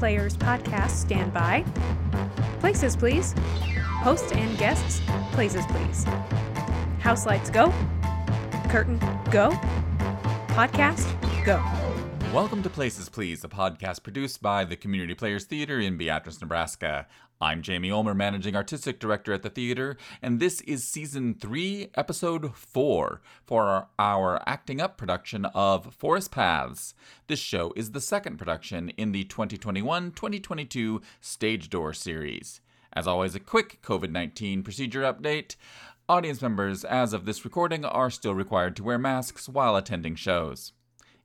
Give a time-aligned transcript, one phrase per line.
[0.00, 1.62] Players podcast stand by.
[2.58, 3.34] Places, please.
[4.00, 6.04] Host and guests, places, please.
[7.00, 7.70] House lights go.
[8.70, 8.98] Curtain
[9.30, 9.50] go.
[10.56, 11.04] Podcast
[11.44, 11.62] go.
[12.32, 17.06] Welcome to Places Please, a podcast produced by the Community Players Theater in Beatrice, Nebraska.
[17.42, 22.54] I'm Jamie Ulmer, Managing Artistic Director at the theater, and this is Season 3, Episode
[22.54, 26.92] 4 for our Acting Up production of Forest Paths.
[27.28, 32.60] This show is the second production in the 2021 2022 Stage Door series.
[32.92, 35.56] As always, a quick COVID 19 procedure update.
[36.10, 40.74] Audience members, as of this recording, are still required to wear masks while attending shows.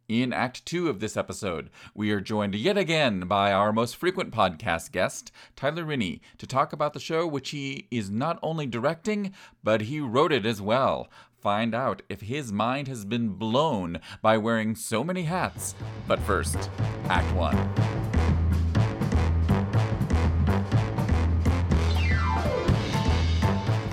[0.08, 4.32] In Act 2 of this episode, we are joined yet again by our most frequent
[4.32, 9.34] podcast guest, Tyler Rinney, to talk about the show which he is not only directing,
[9.64, 11.10] but he wrote it as well.
[11.40, 15.74] Find out if his mind has been blown by wearing so many hats.
[16.08, 16.70] But first,
[17.10, 17.96] Act 1.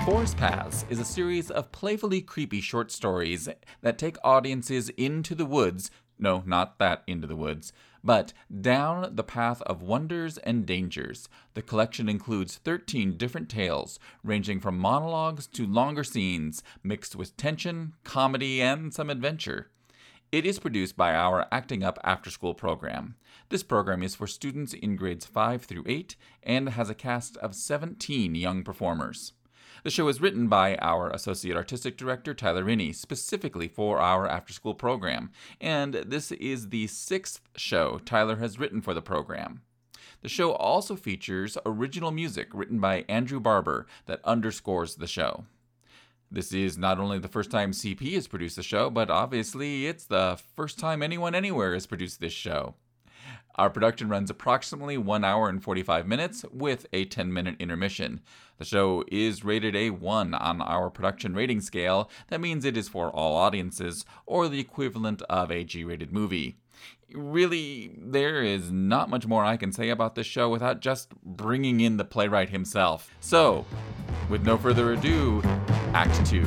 [0.05, 3.49] Forest Paths is a series of playfully creepy short stories
[3.83, 5.93] that take audiences into the woods.
[6.19, 7.73] No, not that into the woods,
[8.05, 11.29] but down the path of wonders and dangers.
[11.55, 17.95] The collection includes 13 different tales, ranging from monologues to longer scenes, mixed with tension,
[18.05, 19.71] comedy, and some adventure.
[20.33, 23.17] It is produced by our Acting Up After School program.
[23.51, 27.55] This program is for students in grades 5 through 8 and has a cast of
[27.55, 29.35] 17 young performers.
[29.85, 34.53] The show is written by our Associate Artistic Director, Tyler Rinney, specifically for our after
[34.53, 39.63] school program, and this is the sixth show Tyler has written for the program.
[40.21, 45.47] The show also features original music written by Andrew Barber that underscores the show.
[46.31, 50.05] This is not only the first time CP has produced the show, but obviously it's
[50.05, 52.77] the first time anyone anywhere has produced this show.
[53.57, 58.21] Our production runs approximately 1 hour and 45 minutes with a 10 minute intermission.
[58.59, 62.11] The show is rated a 1 on our production rating scale.
[62.29, 66.57] That means it is for all audiences, or the equivalent of a G rated movie.
[67.13, 71.81] Really, there is not much more I can say about this show without just bringing
[71.81, 73.11] in the playwright himself.
[73.21, 73.67] So,
[74.31, 75.43] with no further ado,
[75.93, 76.43] Act 2.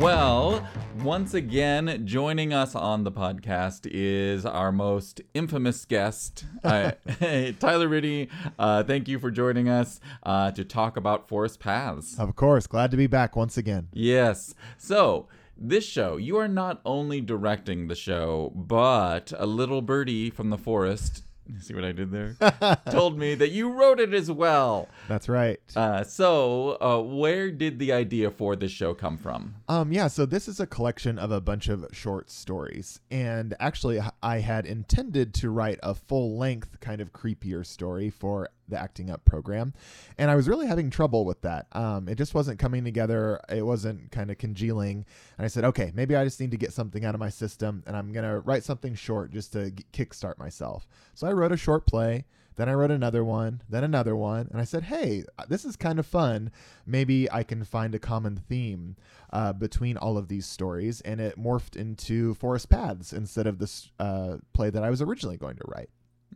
[0.00, 0.66] Well,
[1.02, 6.92] once again, joining us on the podcast is our most infamous guest, uh,
[7.58, 8.28] Tyler Rinney.
[8.58, 12.18] Uh, thank you for joining us uh, to talk about Forest Paths.
[12.18, 13.88] Of course, glad to be back once again.
[13.92, 14.54] Yes.
[14.76, 20.50] So, this show, you are not only directing the show, but a little birdie from
[20.50, 21.24] the forest.
[21.60, 22.36] See what I did there?
[22.90, 24.88] Told me that you wrote it as well.
[25.08, 25.60] That's right.
[25.74, 29.56] Uh, so, uh, where did the idea for this show come from?
[29.68, 33.00] Um, yeah, so this is a collection of a bunch of short stories.
[33.10, 38.48] And actually, I had intended to write a full length, kind of creepier story for
[38.70, 39.74] the Acting Up program.
[40.18, 41.66] And I was really having trouble with that.
[41.72, 45.04] Um, it just wasn't coming together, it wasn't kind of congealing.
[45.38, 47.82] And I said, okay, maybe I just need to get something out of my system
[47.86, 50.86] and I'm going to write something short just to g- kickstart myself.
[51.14, 52.24] So I wrote a short play.
[52.56, 55.98] Then I wrote another one, then another one, and I said, "Hey, this is kind
[55.98, 56.50] of fun.
[56.84, 58.96] Maybe I can find a common theme
[59.32, 63.90] uh, between all of these stories." And it morphed into Forest Paths instead of this
[63.98, 65.88] uh, play that I was originally going to write.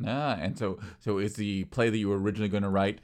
[0.06, 3.00] Ah, and so so is the play that you were originally going to write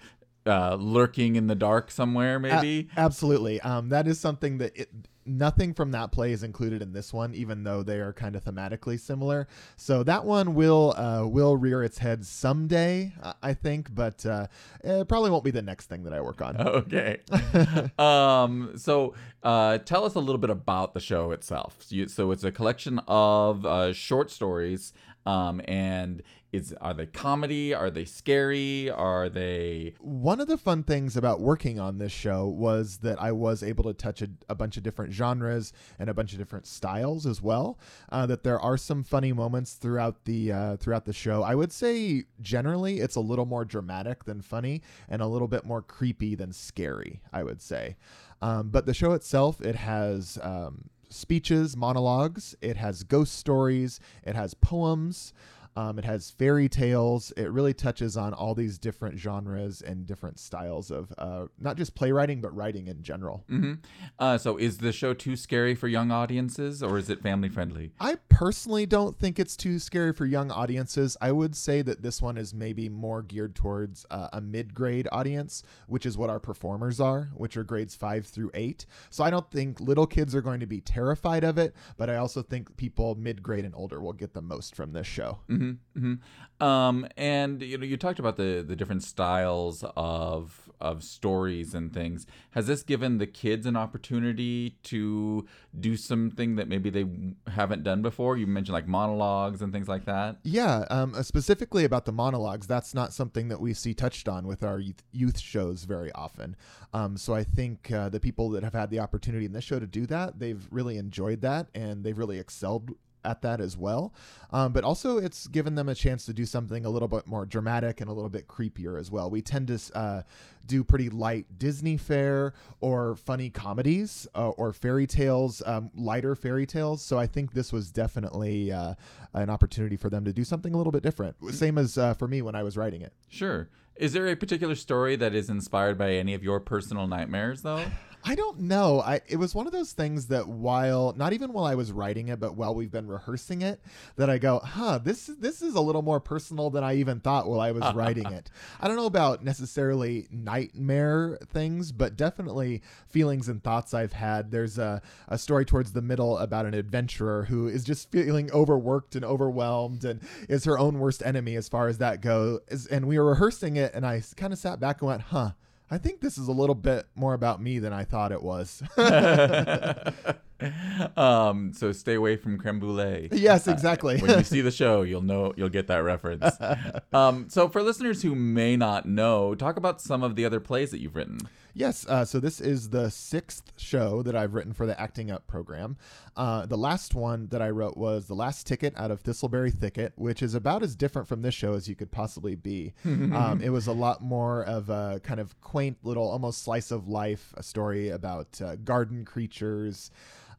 [0.46, 2.88] uh, lurking in the dark somewhere, maybe?
[2.96, 3.60] A- absolutely.
[3.60, 4.88] Um, that is something that it,
[5.26, 8.44] nothing from that play is included in this one, even though they are kind of
[8.44, 9.46] thematically similar.
[9.76, 13.12] So that one will uh, will rear its head someday,
[13.42, 14.46] I think, but uh,
[14.82, 16.56] it probably won't be the next thing that I work on.
[16.80, 17.18] Okay.
[17.98, 21.76] um, so uh, tell us a little bit about the show itself.
[21.80, 24.92] So, you, so it's a collection of uh, short stories.
[25.26, 26.22] Um, and
[26.52, 27.72] is are they comedy?
[27.72, 28.90] Are they scary?
[28.90, 33.32] Are they One of the fun things about working on this show was that I
[33.32, 36.66] was able to touch a, a bunch of different genres and a bunch of different
[36.66, 37.78] styles as well.
[38.10, 41.42] Uh, that there are some funny moments throughout the uh, throughout the show.
[41.42, 45.64] I would say generally it's a little more dramatic than funny and a little bit
[45.64, 47.20] more creepy than scary.
[47.32, 47.96] I would say,
[48.42, 50.38] um, but the show itself it has.
[50.42, 52.54] Um, speeches, monologues.
[52.60, 54.00] It has ghost stories.
[54.24, 55.32] It has poems.
[55.76, 57.32] Um, it has fairy tales.
[57.36, 61.94] It really touches on all these different genres and different styles of uh, not just
[61.94, 63.44] playwriting, but writing in general.
[63.50, 63.74] Mm-hmm.
[64.18, 67.92] Uh, so is the show too scary for young audiences, or is it family friendly?
[68.00, 71.16] I personally don't think it's too scary for young audiences.
[71.20, 75.08] I would say that this one is maybe more geared towards uh, a mid grade
[75.12, 78.86] audience, which is what our performers are, which are grades five through eight.
[79.10, 82.16] So I don't think little kids are going to be terrified of it, but I
[82.16, 85.38] also think people mid grade and older will get the most from this show.
[85.60, 86.14] Hmm hmm
[86.60, 91.92] Um, and you know, you talked about the the different styles of of stories and
[91.92, 92.26] things.
[92.52, 95.46] Has this given the kids an opportunity to
[95.78, 97.04] do something that maybe they
[97.48, 98.38] haven't done before?
[98.38, 100.38] You mentioned like monologues and things like that.
[100.42, 104.46] Yeah, um, uh, specifically about the monologues, that's not something that we see touched on
[104.46, 106.56] with our youth, youth shows very often.
[106.94, 109.78] Um, so I think uh, the people that have had the opportunity in this show
[109.78, 112.92] to do that, they've really enjoyed that and they've really excelled
[113.24, 114.12] at that as well.
[114.52, 117.46] Um, but also, it's given them a chance to do something a little bit more
[117.46, 119.30] dramatic and a little bit creepier as well.
[119.30, 120.22] We tend to uh,
[120.66, 126.66] do pretty light Disney fare or funny comedies uh, or fairy tales, um, lighter fairy
[126.66, 127.02] tales.
[127.02, 128.94] So I think this was definitely uh,
[129.34, 131.36] an opportunity for them to do something a little bit different.
[131.52, 133.12] Same as uh, for me when I was writing it.
[133.28, 133.68] Sure.
[133.96, 137.84] Is there a particular story that is inspired by any of your personal nightmares, though?
[138.24, 139.00] I don't know.
[139.00, 142.28] I it was one of those things that while not even while I was writing
[142.28, 143.80] it, but while we've been rehearsing it,
[144.16, 147.48] that I go, huh, this this is a little more personal than I even thought
[147.48, 148.50] while I was writing it.
[148.80, 154.50] I don't know about necessarily nightmare things, but definitely feelings and thoughts I've had.
[154.50, 159.16] There's a, a story towards the middle about an adventurer who is just feeling overworked
[159.16, 162.60] and overwhelmed and is her own worst enemy as far as that goes.
[162.90, 165.52] And we were rehearsing it, and I kind of sat back and went, huh.
[165.90, 168.82] I think this is a little bit more about me than I thought it was.
[171.16, 173.28] um, so stay away from creme brulee.
[173.32, 174.18] yes, exactly.
[174.18, 176.56] when you see the show, you'll know you'll get that reference.
[177.12, 180.92] Um, so for listeners who may not know, talk about some of the other plays
[180.92, 181.38] that you've written.
[181.74, 185.46] Yes, uh, so this is the sixth show that I've written for the Acting Up
[185.46, 185.96] program.
[186.36, 190.12] Uh, the last one that I wrote was The Last Ticket out of Thistleberry Thicket,
[190.16, 192.94] which is about as different from this show as you could possibly be.
[193.04, 197.08] um, it was a lot more of a kind of quaint little, almost slice of
[197.08, 200.10] life a story about uh, garden creatures.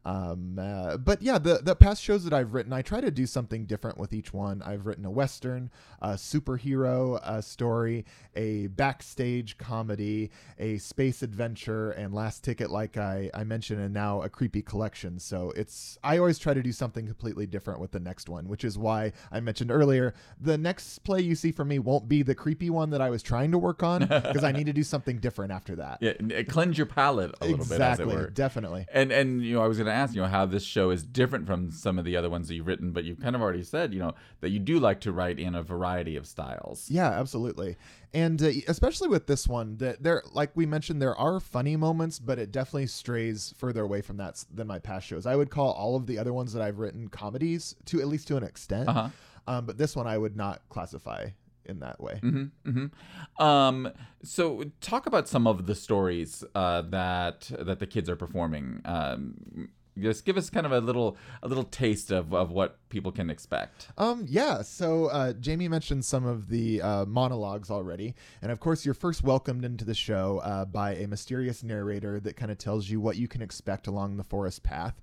[0.04, 3.26] Um, uh, but yeah, the the past shows that I've written, I try to do
[3.26, 4.62] something different with each one.
[4.62, 5.70] I've written a western,
[6.00, 8.04] a superhero uh, story,
[8.34, 14.22] a backstage comedy, a space adventure, and Last Ticket, like I I mentioned, and now
[14.22, 15.18] a creepy collection.
[15.18, 18.64] So it's I always try to do something completely different with the next one, which
[18.64, 22.34] is why I mentioned earlier the next play you see from me won't be the
[22.34, 25.18] creepy one that I was trying to work on because I need to do something
[25.18, 25.98] different after that.
[26.00, 28.86] Yeah, uh, cleanse your palate a little exactly, bit, Exactly, definitely.
[28.92, 31.02] And and you know, I was going to ask you know how this show is
[31.02, 33.62] different from some of the other ones that you've written, but you've kind of already
[33.62, 36.90] said you know that you do like to write in a variety of styles.
[36.90, 37.76] Yeah, absolutely.
[38.14, 42.18] And uh, especially with this one, that there, like we mentioned, there are funny moments,
[42.18, 45.26] but it definitely strays further away from that than my past shows.
[45.26, 48.28] I would call all of the other ones that I've written comedies to at least
[48.28, 48.88] to an extent.
[48.88, 49.08] Uh huh.
[49.46, 51.28] Um, but this one I would not classify
[51.64, 52.20] in that way.
[52.22, 53.42] Mm-hmm, mm-hmm.
[53.42, 53.90] Um,
[54.22, 58.80] so talk about some of the stories uh, that that the kids are performing.
[58.84, 59.68] Um,
[59.98, 63.30] just give us kind of a little a little taste of, of what people can
[63.30, 63.88] expect.
[63.96, 64.60] Um, yeah.
[64.62, 69.24] So uh, Jamie mentioned some of the uh, monologues already, and of course, you're first
[69.24, 73.16] welcomed into the show uh, by a mysterious narrator that kind of tells you what
[73.16, 75.00] you can expect along the forest path,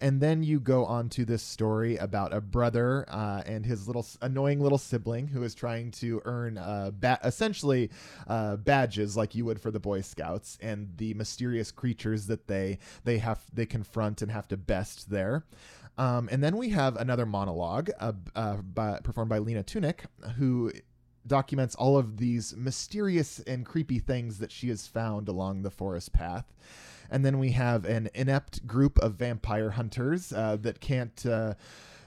[0.00, 4.06] and then you go on to this story about a brother uh, and his little
[4.22, 7.90] annoying little sibling who is trying to earn uh, ba- essentially
[8.28, 12.78] uh, badges like you would for the Boy Scouts, and the mysterious creatures that they
[13.02, 15.44] they have they confront and have to best there.
[15.98, 20.06] Um, and then we have another monologue uh, uh, by, performed by Lena Tunick,
[20.36, 20.72] who
[21.26, 26.12] documents all of these mysterious and creepy things that she has found along the forest
[26.12, 26.46] path.
[27.10, 31.24] And then we have an inept group of vampire hunters uh, that can't.
[31.26, 31.54] Uh,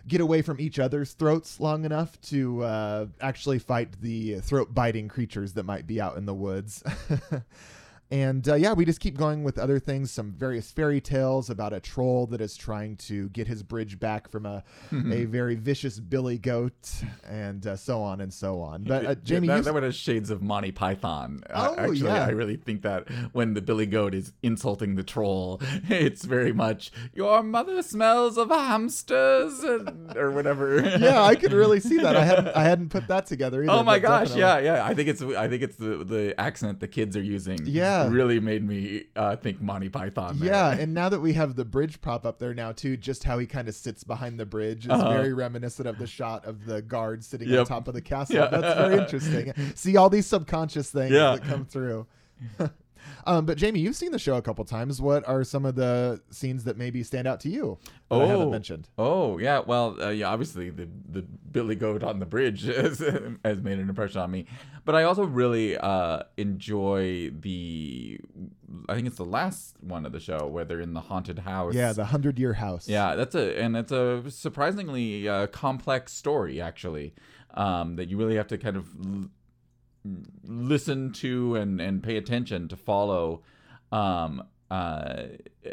[0.07, 5.07] Get away from each other's throats long enough to uh, actually fight the throat biting
[5.07, 6.83] creatures that might be out in the woods.
[8.11, 11.73] And uh, yeah, we just keep going with other things, some various fairy tales about
[11.73, 14.63] a troll that is trying to get his bridge back from a,
[15.11, 16.73] a very vicious billy goat,
[17.27, 18.83] and uh, so on and so on.
[18.83, 21.43] But uh, Yeah, Jamie, that, you, that one has shades of Monty Python.
[21.49, 22.25] Uh, Oh, actually, yeah.
[22.25, 25.59] I really think that when the Billy Goat is insulting the troll,
[25.89, 30.79] it's very much your mother smells of hamsters and, or whatever.
[30.99, 32.15] yeah, I could really see that.
[32.15, 33.71] I hadn't I hadn't put that together either.
[33.71, 34.41] Oh my gosh, definitely.
[34.67, 34.85] yeah, yeah.
[34.85, 37.59] I think it's I think it's the the accent the kids are using.
[37.65, 37.94] Yeah.
[38.03, 40.39] Really made me uh, think Monty Python.
[40.39, 40.49] there.
[40.49, 43.37] Yeah, and now that we have the bridge prop up there now too, just how
[43.37, 45.11] he kind of sits behind the bridge is Uh-huh.
[45.13, 48.35] very reminiscent of the shot of the guard sitting on top of the castle.
[48.35, 48.47] Yeah.
[48.47, 49.53] That's very interesting.
[49.75, 51.31] See all these subconscious things Yeah.
[51.37, 52.07] that come through.
[53.27, 55.01] Um, but Jamie, you've seen the show a couple times.
[55.01, 57.77] What are some of the scenes that maybe stand out to you
[58.09, 58.51] that I haven't Oh.
[58.51, 58.89] mentioned?
[58.97, 62.99] Oh yeah, well uh, yeah, obviously the the Billy Goat on the bridge has,
[63.43, 64.45] has made an impression on me,
[64.83, 68.19] but I also really uh, enjoy the
[68.89, 71.73] I think it's the last one of the show where they're in the haunted house.
[71.73, 72.87] Yeah, the hundred year house.
[72.87, 77.13] yeah, that's a and it's a surprisingly uh, complex story actually
[77.55, 78.87] um, that you really have to kind of
[80.43, 83.41] listen to and and pay attention to follow.
[83.91, 85.23] Um, uh,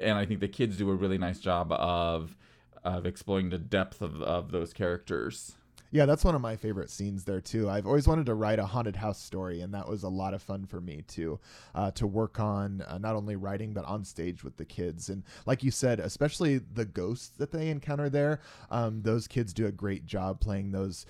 [0.00, 2.36] and I think the kids do a really nice job of
[2.84, 5.56] of exploring the depth of, of those characters.
[5.92, 7.68] Yeah, that's one of my favorite scenes there too.
[7.68, 10.42] I've always wanted to write a haunted house story, and that was a lot of
[10.42, 11.38] fun for me too,
[11.74, 15.10] uh, to work on uh, not only writing but on stage with the kids.
[15.10, 19.66] And like you said, especially the ghosts that they encounter there, um, those kids do
[19.66, 21.04] a great job playing those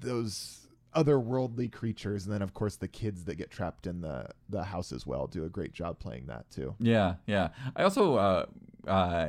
[0.00, 2.24] those otherworldly creatures.
[2.24, 5.26] And then of course the kids that get trapped in the the house as well
[5.26, 6.74] do a great job playing that too.
[6.78, 7.48] Yeah, yeah.
[7.76, 8.46] I also uh,
[8.86, 9.28] uh,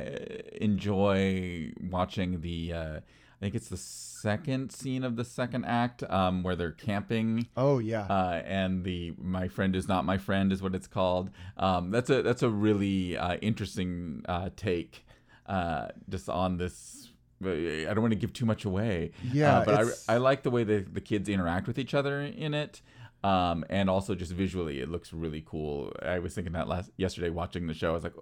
[0.60, 2.72] enjoy watching the.
[2.72, 7.48] Uh, I think it's the second scene of the second act um, where they're camping.
[7.56, 8.02] Oh yeah.
[8.02, 11.30] uh, and the my friend is not my friend is what it's called.
[11.56, 15.04] Um, that's a that's a really uh, interesting uh, take
[15.46, 17.08] uh, just on this.
[17.50, 19.12] I don't want to give too much away.
[19.32, 19.74] Yeah, uh, but
[20.08, 22.80] I, I like the way the the kids interact with each other in it.
[23.24, 25.92] Um, and also just visually, it looks really cool.
[26.02, 27.90] I was thinking that last yesterday watching the show.
[27.90, 28.14] I was like,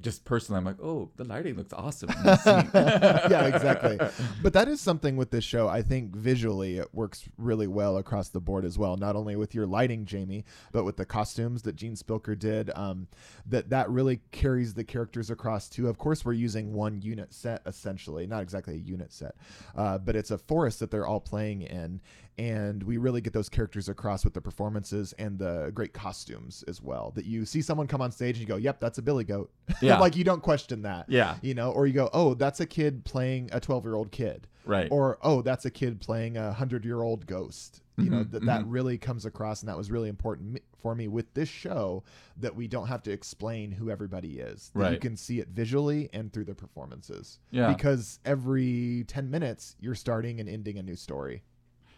[0.00, 2.10] just personally, I'm like, oh, the lighting looks awesome.
[2.10, 3.98] in this scene." yeah, exactly.
[4.42, 5.68] But that is something with this show.
[5.68, 8.96] I think visually it works really well across the board as well.
[8.96, 12.70] Not only with your lighting, Jamie, but with the costumes that Gene Spilker did.
[12.74, 13.08] Um,
[13.46, 15.88] that that really carries the characters across too.
[15.88, 19.34] Of course, we're using one unit set essentially, not exactly a unit set,
[19.76, 22.00] uh, but it's a forest that they're all playing in,
[22.38, 26.80] and we really get those characters across with the performances and the great costumes as
[26.80, 27.12] well.
[27.14, 29.50] That you see someone come on stage and you go, "Yep, that's a Billy Goat."
[29.86, 29.98] Yeah.
[29.98, 31.36] like you don't question that Yeah.
[31.42, 34.46] you know or you go oh that's a kid playing a 12 year old kid
[34.64, 34.88] Right.
[34.90, 38.44] or oh that's a kid playing a 100 year old ghost you know Mhm, that
[38.46, 42.04] that really comes across and that was really important for me with this show
[42.36, 46.08] that we don't have to explain who everybody is that you can see it visually
[46.12, 47.72] and through the performances Yeah.
[47.72, 51.42] because every 10 minutes you're starting and ending a new story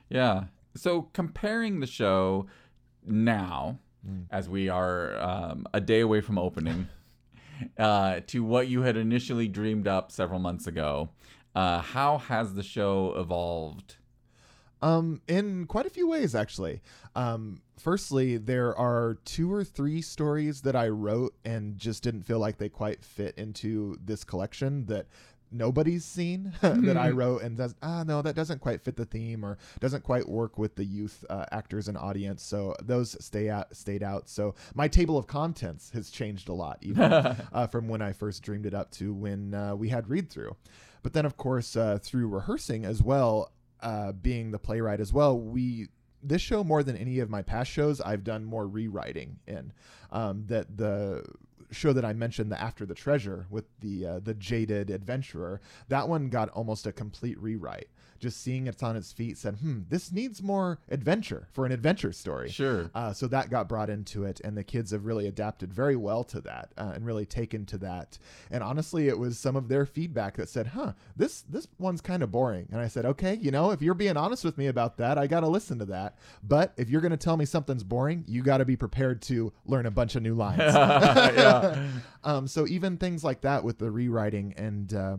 [0.09, 0.45] Yeah.
[0.77, 2.47] So comparing the show
[3.07, 4.25] now, Mm.
[4.31, 6.89] as we are um, a day away from opening,
[7.79, 11.11] uh, to what you had initially dreamed up several months ago,
[11.55, 13.97] uh, how has the show evolved?
[14.83, 16.81] Um, in quite a few ways, actually.
[17.15, 22.39] Um, firstly, there are two or three stories that I wrote and just didn't feel
[22.39, 25.07] like they quite fit into this collection that
[25.53, 29.45] nobody's seen that I wrote and does ah no that doesn't quite fit the theme
[29.45, 32.43] or doesn't quite work with the youth uh, actors and audience.
[32.43, 34.29] So those stay out stayed out.
[34.29, 37.03] So my table of contents has changed a lot even
[37.53, 40.57] uh, from when I first dreamed it up to when uh, we had read through
[41.03, 43.53] but then of course uh, through rehearsing as well
[43.83, 45.89] uh, being the playwright as well, we
[46.23, 49.73] this show more than any of my past shows, I've done more rewriting in.
[50.13, 51.25] Um, that the
[51.71, 56.09] show that I mentioned, the After the Treasure with the uh, the jaded adventurer, that
[56.09, 57.89] one got almost a complete rewrite.
[58.21, 62.13] Just seeing it's on its feet said, hmm, this needs more adventure for an adventure
[62.13, 62.51] story.
[62.51, 62.91] Sure.
[62.95, 66.23] Uh, so that got brought into it, and the kids have really adapted very well
[66.25, 68.19] to that uh, and really taken to that.
[68.51, 72.23] And honestly, it was some of their feedback that said, "Huh, this this one's kind
[72.23, 74.99] of boring." And I said, "Okay, you know, if you're being honest with me about
[74.99, 76.17] that, I got to listen to that.
[76.43, 79.53] But if you're going to tell me something's boring, you got to be prepared to
[79.65, 81.89] learn a bunch of new lines." yeah.
[82.25, 85.17] um, so even things like that with the rewriting and uh,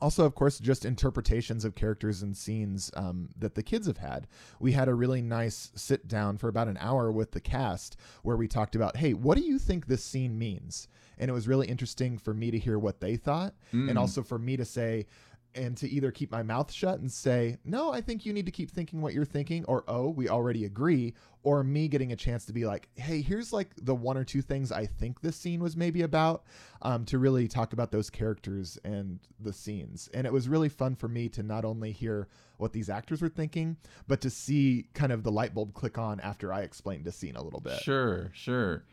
[0.00, 4.26] also of course just interpretations of characters and scenes um, that the kids have had.
[4.58, 8.36] We had a really nice sit down for about an hour with the cast where
[8.36, 10.88] we talked about hey what do you think this scene means?
[11.18, 13.54] And it was really interesting for me to hear what they thought
[13.90, 15.06] and also for me to say
[15.54, 18.52] and to either keep my mouth shut and say, no, I think you need to
[18.52, 22.44] keep thinking what you're thinking, or oh, we already agree, or me getting a chance
[22.46, 25.62] to be like, hey, here's like the one or two things I think this scene
[25.62, 26.44] was maybe about,
[26.82, 30.08] um, to really talk about those characters and the scenes.
[30.14, 32.28] And it was really fun for me to not only hear
[32.58, 33.76] what these actors were thinking,
[34.06, 37.36] but to see kind of the light bulb click on after I explained a scene
[37.36, 37.80] a little bit.
[37.80, 38.84] Sure, sure.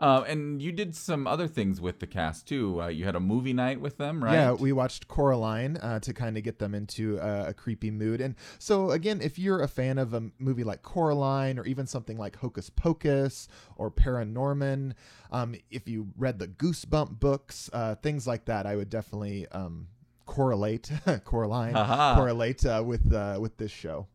[0.00, 2.80] Uh, and you did some other things with the cast too.
[2.82, 4.34] Uh, you had a movie night with them, right?
[4.34, 8.20] Yeah, we watched Coraline uh, to kind of get them into uh, a creepy mood.
[8.20, 12.16] And so, again, if you're a fan of a movie like Coraline or even something
[12.16, 14.92] like Hocus Pocus or Paranorman,
[15.32, 19.88] um, if you read the Goosebump books, uh, things like that, I would definitely um,
[20.26, 20.92] correlate
[21.24, 22.14] Coraline Haha.
[22.14, 24.06] correlate uh, with uh, with this show.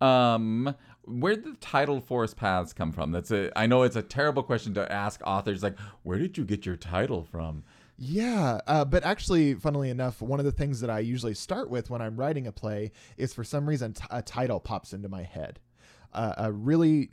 [0.00, 0.74] Um,
[1.04, 3.12] where did the title Forest Paths come from?
[3.12, 3.50] That's a.
[3.58, 5.62] I know it's a terrible question to ask authors.
[5.62, 7.64] Like, where did you get your title from?
[8.00, 11.90] Yeah, uh, but actually, funnily enough, one of the things that I usually start with
[11.90, 15.24] when I'm writing a play is for some reason t- a title pops into my
[15.24, 15.58] head.
[16.12, 17.10] Uh, a really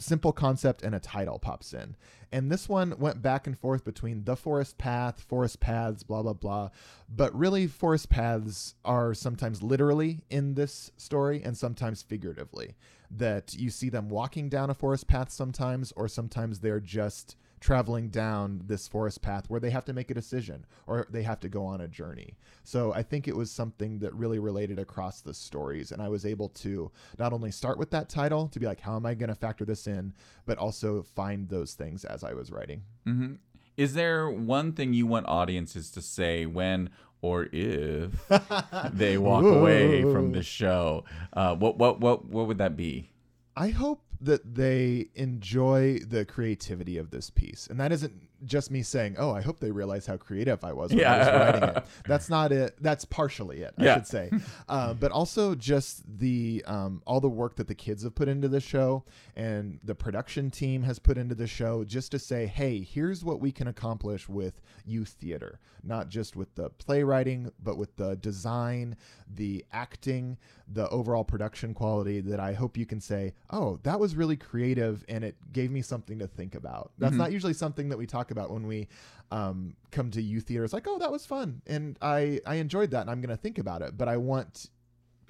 [0.00, 1.94] simple concept and a title pops in.
[2.32, 6.32] And this one went back and forth between the forest path, forest paths, blah, blah,
[6.32, 6.70] blah.
[7.08, 12.76] But really, forest paths are sometimes literally in this story and sometimes figuratively.
[13.10, 18.08] That you see them walking down a forest path sometimes, or sometimes they're just traveling
[18.08, 21.48] down this forest path where they have to make a decision or they have to
[21.48, 22.36] go on a journey.
[22.64, 25.92] So I think it was something that really related across the stories.
[25.92, 28.96] And I was able to not only start with that title to be like, how
[28.96, 30.14] am I going to factor this in,
[30.46, 32.82] but also find those things as I was writing.
[33.06, 33.34] Mm-hmm.
[33.76, 36.90] Is there one thing you want audiences to say when
[37.22, 38.12] or if
[38.92, 41.04] they walk away from the show?
[41.32, 43.10] Uh, what what what what would that be?
[43.56, 47.66] I hope that they enjoy the creativity of this piece.
[47.68, 48.12] And that isn't
[48.44, 51.12] just me saying, "Oh, I hope they realize how creative I was when yeah.
[51.12, 52.76] I was writing it." That's not it.
[52.80, 54.30] That's partially it, I should say.
[54.68, 58.46] Uh, but also just the um, all the work that the kids have put into
[58.46, 59.04] the show
[59.34, 63.40] and the production team has put into the show, just to say, "Hey, here's what
[63.40, 68.96] we can accomplish with youth theater, not just with the playwriting, but with the design,
[69.28, 70.38] the acting,
[70.72, 75.04] the overall production quality." That I hope you can say, "Oh, that was really creative,
[75.08, 77.18] and it gave me something to think about." That's mm-hmm.
[77.18, 78.88] not usually something that we talk about when we
[79.30, 80.64] um, come to youth theater.
[80.64, 83.42] It's like, oh, that was fun, and I I enjoyed that, and I'm going to
[83.42, 83.96] think about it.
[83.96, 84.68] But I want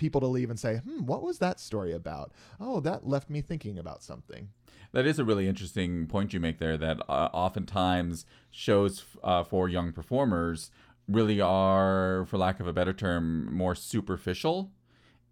[0.00, 2.32] people to leave and say, hmm, what was that story about?
[2.58, 4.48] Oh, that left me thinking about something.
[4.92, 6.76] That is a really interesting point you make there.
[6.76, 10.70] That uh, oftentimes shows uh, for young performers
[11.06, 14.72] really are, for lack of a better term, more superficial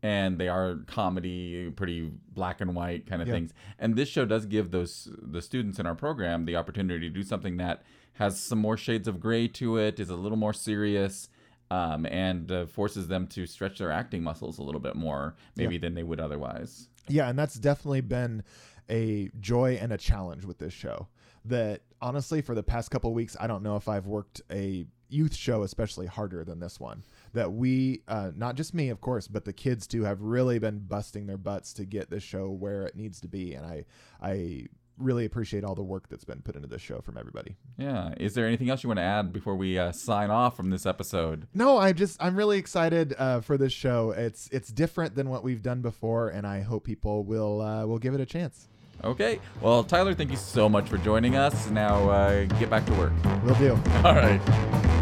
[0.02, 3.34] and they are comedy, pretty black and white kind of yeah.
[3.34, 3.52] things.
[3.78, 7.22] And this show does give those the students in our program the opportunity to do
[7.22, 7.82] something that
[8.14, 11.28] has some more shades of gray to it, is a little more serious,
[11.70, 15.74] um, and uh, forces them to stretch their acting muscles a little bit more, maybe
[15.74, 15.80] yeah.
[15.80, 16.88] than they would otherwise.
[17.08, 18.42] Yeah, and that's definitely been
[18.90, 21.08] a joy and a challenge with this show.
[21.44, 25.34] That honestly, for the past couple weeks, I don't know if I've worked a youth
[25.34, 27.02] show especially harder than this one
[27.32, 30.78] that we uh, not just me of course but the kids too have really been
[30.78, 33.84] busting their butts to get this show where it needs to be and i
[34.20, 34.66] i
[34.98, 38.34] really appreciate all the work that's been put into this show from everybody yeah is
[38.34, 41.46] there anything else you want to add before we uh, sign off from this episode
[41.54, 45.44] no i just i'm really excited uh, for this show it's it's different than what
[45.44, 48.68] we've done before and i hope people will uh, will give it a chance
[49.04, 49.40] Okay.
[49.60, 51.70] Well, Tyler, thank you so much for joining us.
[51.70, 53.12] Now, uh, get back to work.
[53.44, 53.72] We'll do.
[54.04, 54.97] All right.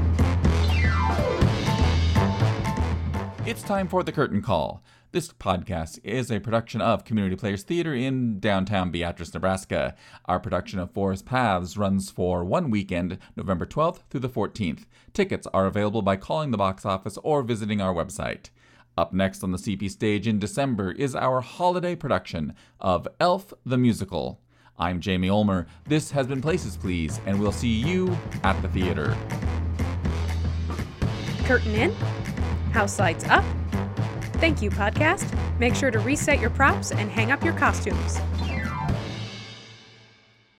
[3.46, 4.82] It's time for the curtain call.
[5.12, 9.94] This podcast is a production of Community Players Theater in downtown Beatrice, Nebraska.
[10.24, 14.86] Our production of Forest Paths runs for one weekend, November 12th through the 14th.
[15.12, 18.50] Tickets are available by calling the box office or visiting our website.
[18.98, 23.78] Up next on the CP stage in December is our holiday production of Elf the
[23.78, 24.40] Musical.
[24.76, 25.68] I'm Jamie Ulmer.
[25.86, 29.16] This has been Places Please, and we'll see you at the theater.
[31.44, 31.94] Curtain in
[32.76, 33.42] House lights up.
[34.34, 35.26] Thank you, podcast.
[35.58, 38.18] Make sure to reset your props and hang up your costumes.